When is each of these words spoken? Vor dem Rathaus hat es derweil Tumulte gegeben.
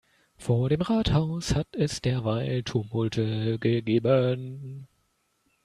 Vor 0.35 0.69
dem 0.69 0.81
Rathaus 0.81 1.53
hat 1.53 1.67
es 1.75 2.01
derweil 2.01 2.63
Tumulte 2.63 3.59
gegeben. 3.59 4.87